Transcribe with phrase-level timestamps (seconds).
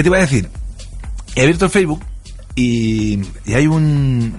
[0.00, 0.48] ¿Qué te iba a decir?
[1.34, 2.00] He abierto el Facebook
[2.54, 3.20] y,
[3.54, 4.32] hay un,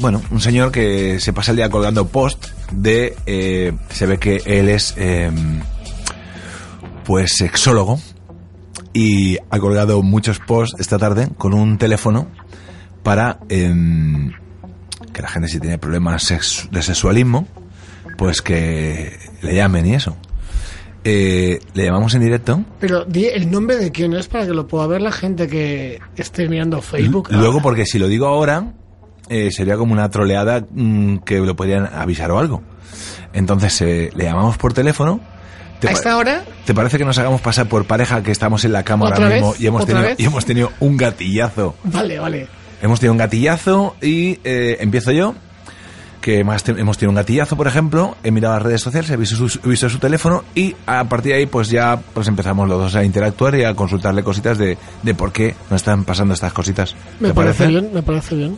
[0.00, 4.42] bueno, un señor que se pasa el día colgando post de, eh, se ve que
[4.44, 5.30] él es, eh,
[7.04, 8.00] pues, sexólogo
[8.92, 12.26] y ha colgado muchos posts esta tarde con un teléfono
[13.04, 14.32] para em,
[15.12, 16.28] que la gente si tiene problemas
[16.72, 17.46] de sexualismo,
[18.18, 20.16] pues que le llamen y eso.
[21.04, 24.68] Eh, le llamamos en directo Pero di el nombre de quién es para que lo
[24.68, 27.28] pueda ver la gente que esté mirando Facebook.
[27.32, 28.72] Luego, porque si lo digo ahora,
[29.28, 32.62] eh, sería como una troleada mm, que lo podrían avisar o algo.
[33.32, 35.20] Entonces, eh, le llamamos por teléfono.
[35.80, 36.44] ¿Te, ¿A esta hora?
[36.64, 39.28] ¿Te parece que nos hagamos pasar por pareja que estamos en la cama ¿Otra ahora
[39.28, 39.42] vez?
[39.42, 40.20] mismo y hemos, ¿Otra tenido, vez?
[40.20, 41.74] y hemos tenido un gatillazo?
[41.82, 42.46] Vale, vale.
[42.80, 45.34] Hemos tenido un gatillazo y eh, empiezo yo.
[46.22, 48.16] Que más te- hemos tenido un gatillazo, por ejemplo.
[48.22, 51.32] He mirado las redes sociales, he visto su, he visto su teléfono y a partir
[51.32, 54.78] de ahí, pues ya pues empezamos los dos a interactuar y a consultarle cositas de,
[55.02, 56.94] de por qué nos están pasando estas cositas.
[57.20, 58.56] Me ¿Te parece bien, me parece bien.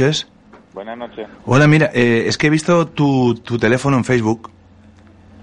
[0.00, 0.26] Noches.
[0.74, 1.28] buenas noches.
[1.44, 4.50] Hola, mira, eh, es que he visto tu, tu teléfono en Facebook.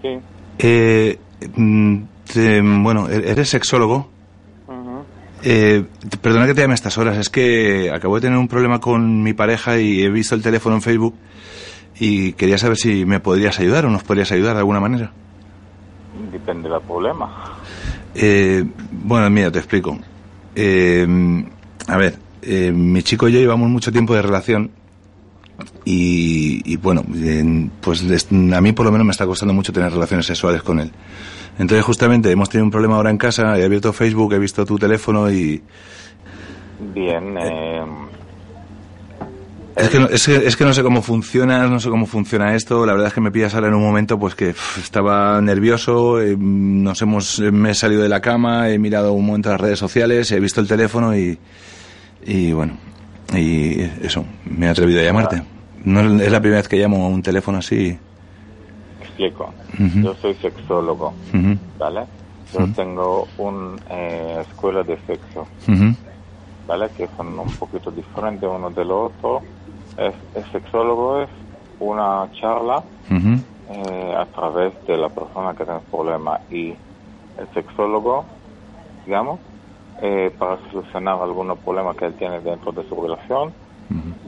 [0.02, 0.18] Sí.
[0.58, 1.20] Eh,
[1.56, 1.98] mm,
[2.34, 4.10] te- bueno, e- eres sexólogo.
[5.42, 5.86] Eh,
[6.22, 9.24] perdona que te llame a estas horas, es que acabo de tener un problema con
[9.24, 11.16] mi pareja y he visto el teléfono en Facebook
[11.98, 15.14] y quería saber si me podrías ayudar o nos podrías ayudar de alguna manera.
[16.34, 17.54] Depende del problema.
[18.16, 19.98] Eh, bueno, mira, te explico.
[20.56, 21.08] Eh,
[21.88, 24.72] a ver, eh, mi chico y yo llevamos mucho tiempo de relación
[25.86, 29.92] y, y bueno, en- pues a mí por lo menos me está costando mucho tener
[29.92, 30.92] relaciones sexuales con él.
[31.58, 34.78] Entonces justamente hemos tenido un problema ahora en casa, he abierto Facebook, he visto tu
[34.78, 35.62] teléfono y
[36.94, 37.82] Bien, eh,
[39.76, 42.56] es que, no, es, que, es que no sé cómo funciona, no sé cómo funciona
[42.56, 42.86] esto.
[42.86, 46.36] La verdad es que me pillas ahora en un momento pues que estaba nervioso, eh,
[46.38, 49.80] nos hemos, eh, me he salido de la cama, he mirado un momento las redes
[49.80, 51.38] sociales, he visto el teléfono y,
[52.26, 52.78] y bueno,
[53.34, 55.44] y eso, me he atrevido a llamarte.
[55.84, 57.98] No es la primera vez que llamo a un teléfono así.
[59.02, 59.54] explico.
[59.74, 60.02] Ujú.
[60.02, 61.14] Yo soy sexólogo,
[61.78, 62.06] ¿vale?
[62.54, 65.48] Yo tengo una escuela de sexo,
[66.68, 66.90] ¿vale?
[66.98, 69.42] Que son un poquito diferentes uno del otro.
[69.98, 71.30] Es, el sexólogo es
[71.80, 76.70] una charla eh, a través de la persona que tiene problema y
[77.38, 78.26] el sexólogo,
[79.06, 79.40] digamos,
[80.02, 83.54] eh, para solucionar algunos problemas que él tiene dentro de su relación,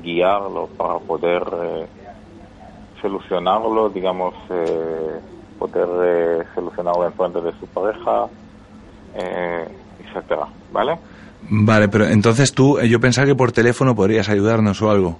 [0.01, 1.87] guiarlo para poder eh,
[3.01, 5.19] solucionarlo, digamos, eh,
[5.57, 8.27] poder eh, solucionarlo en frente de su pareja,
[9.15, 9.67] eh,
[9.99, 10.99] etcétera, ¿vale?
[11.49, 15.19] Vale, pero entonces tú, eh, yo pensaba que por teléfono podrías ayudarnos o algo.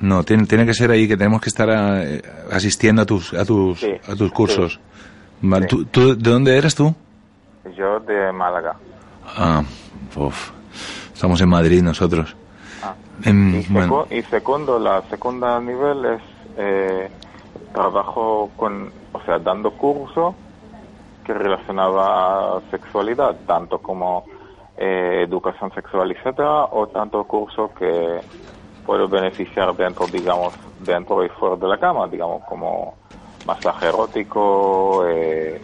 [0.00, 3.44] No, tiene, tiene que ser ahí, que tenemos que estar eh, asistiendo a tus, a
[3.44, 4.74] tus, Sí, a tus cursos.
[4.74, 4.80] sí.
[5.42, 5.76] Vale, Sí.
[5.76, 6.94] ¿tú, tú- ¿de dónde eres tú?
[7.76, 8.76] Yo de Málaga.
[9.36, 9.62] Ah,
[10.16, 10.50] uf,
[11.12, 12.34] estamos en Madrid nosotros.
[12.82, 12.94] Ah.
[13.24, 16.22] Em, Y, bueno, y segundo, la segunda nivel es
[16.56, 17.10] eh,
[17.72, 20.34] trabajo con, o sea, dando curso
[21.24, 24.24] que relacionaba a sexualidad, tanto como
[24.76, 28.20] eh, educación sexual, etcétera, o tanto curso que
[28.84, 32.94] puedo beneficiar dentro, digamos, dentro y fuera de la cama, digamos, como
[33.46, 35.60] masaje erótico, eh,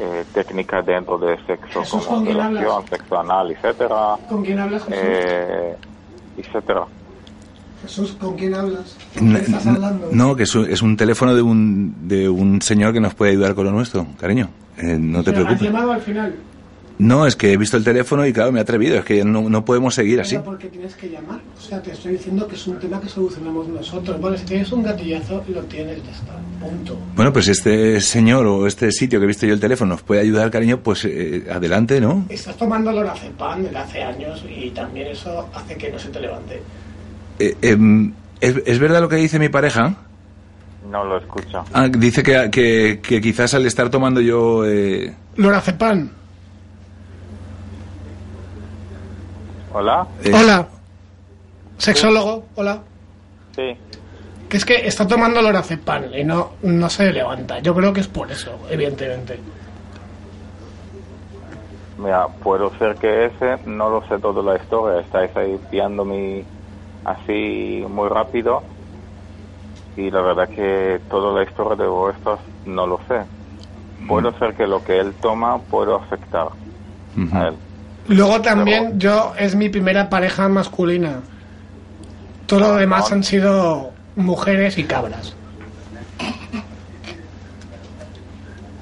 [0.00, 4.58] eh, técnica dentro de sexo, Jesús, como ¿con quién relación, sexo anal, etcétera, ¿Con quién
[4.58, 4.98] hablas, Jesús?
[5.02, 5.76] eh,
[6.36, 6.84] etcétera.
[7.82, 8.96] Jesús, ¿con quién hablas?
[9.20, 9.78] n- n-
[10.12, 13.32] no, que es un, es un teléfono de un, de un señor que nos puede
[13.32, 14.48] ayudar con lo nuestro, cariño.
[14.76, 15.62] Eh, no te Pero, ¿Has preocupes.
[15.72, 16.34] llamado al final?
[16.98, 18.96] No, es que he visto el teléfono y claro, me he atrevido.
[18.96, 20.36] Es que no, no podemos seguir así.
[20.38, 21.38] ¿Por qué tienes que llamar?
[21.56, 24.20] O sea, te estoy diciendo que es un tema que solucionamos nosotros.
[24.20, 26.32] Bueno, si tienes un gatillazo, lo tienes, ya está.
[26.60, 26.98] Punto.
[27.14, 30.22] Bueno, pues este señor o este sitio que he visto yo el teléfono nos puede
[30.22, 32.26] ayudar, cariño, pues eh, adelante, ¿no?
[32.28, 36.60] Estás tomando lorazepam desde hace años y también eso hace que no se te levante.
[37.38, 39.94] Eh, em, ¿es, es verdad lo que dice mi pareja?
[40.90, 41.64] No lo escucho.
[41.72, 44.64] Ah, dice que, que, que quizás al estar tomando yo...
[44.66, 46.10] eh, Lorazepam.
[49.72, 50.06] Hola.
[50.24, 50.66] Eh, Hola.
[51.76, 52.82] Sexólogo, hola.
[53.54, 53.76] Sí.
[54.48, 57.60] Que es que está tomando lorazepam y no, no se levanta.
[57.60, 59.38] Yo creo que es por eso, evidentemente.
[61.98, 66.44] Mira, puedo ser que ese, no lo sé toda la historia, estáis ahí piándome
[67.04, 68.62] así muy rápido
[69.96, 73.22] y la verdad que toda la historia de vuestros no lo sé.
[74.06, 76.48] Puede ser que lo que él toma puede afectar
[77.32, 77.54] a él.
[78.08, 81.20] Luego también yo es mi primera pareja masculina.
[82.46, 85.34] Todo lo demás han sido mujeres y cabras.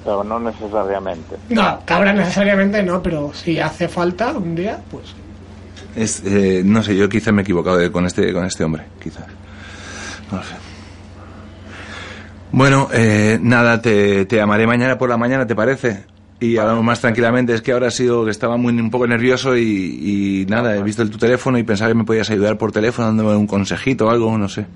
[0.05, 1.37] Pero no necesariamente.
[1.49, 5.15] No, cabras necesariamente no, pero si hace falta un día, pues...
[5.97, 8.85] Es, eh, no sé, yo quizá me he equivocado de- con este con este hombre,
[9.03, 9.25] quizás.
[10.31, 10.55] No lo sé.
[12.53, 16.05] Bueno, eh, nada, te, te llamaré mañana por la mañana, ¿te parece?
[16.39, 17.55] Y hablamos más tranquilamente.
[17.55, 19.63] Es que ahora ha sido que estaba muy un poco nervioso y,
[20.43, 23.09] y nada, he visto el, tu teléfono y pensaba que me podías ayudar por teléfono
[23.09, 24.67] dándome un consejito o algo, no sé.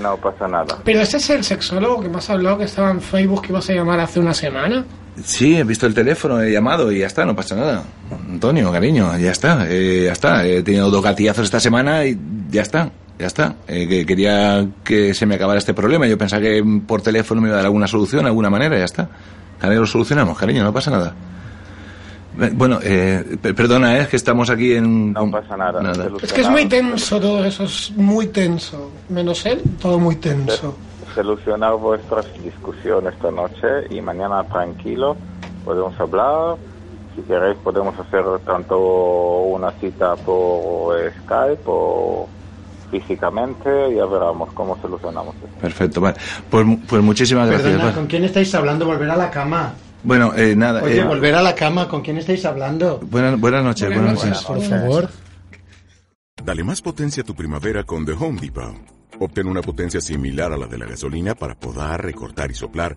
[0.00, 0.78] No pasa nada.
[0.84, 3.68] Pero ese es el sexólogo que me has hablado que estaba en Facebook que ibas
[3.70, 4.84] a llamar hace una semana.
[5.24, 7.82] Sí, he visto el teléfono, he llamado y ya está, no pasa nada.
[8.28, 10.46] Antonio, cariño, ya está, eh, ya está.
[10.46, 12.18] He tenido dos gatillazos esta semana y
[12.50, 13.54] ya está, ya está.
[13.66, 16.06] Eh, que quería que se me acabara este problema.
[16.06, 19.08] Yo pensaba que por teléfono me iba a dar alguna solución, alguna manera, ya está.
[19.60, 21.14] Cariño, lo solucionamos, cariño, no pasa nada.
[22.52, 25.14] Bueno, eh, pe- perdona, eh, es que estamos aquí en...
[25.14, 25.80] No pasa nada.
[26.22, 28.90] Es que es muy tenso todo eso, es muy tenso.
[29.08, 30.76] Menos él, todo muy tenso.
[31.14, 35.16] Solucionar vuestras discusiones esta noche y mañana tranquilo
[35.64, 36.56] podemos hablar.
[37.14, 42.28] Si queréis podemos hacer tanto una cita por Skype o
[42.90, 43.68] físicamente.
[43.94, 45.60] Ya veremos cómo solucionamos esto.
[45.60, 46.16] Perfecto, vale.
[46.50, 47.64] Pues, pues muchísimas gracias.
[47.68, 48.86] Perdona, Bueno, ¿con quién estáis hablando?
[48.86, 49.74] Volver a la cama.
[50.02, 50.82] Bueno, eh, nada.
[50.82, 53.00] Oye, eh, volver a la cama, ¿con quién estáis hablando?
[53.02, 54.42] buenas, buenas noches, buenas noches.
[54.44, 55.08] por favor.
[56.44, 58.76] Dale más potencia a tu primavera con The Home Depot.
[59.18, 62.96] Obtén una potencia similar a la de la gasolina para podar, recortar y soplar